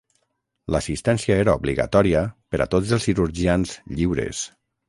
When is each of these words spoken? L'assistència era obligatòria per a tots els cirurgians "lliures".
L'assistència 0.75 1.37
era 1.43 1.55
obligatòria 1.61 2.23
per 2.55 2.63
a 2.65 2.69
tots 2.75 2.97
els 2.99 3.09
cirurgians 3.11 3.79
"lliures". 3.99 4.43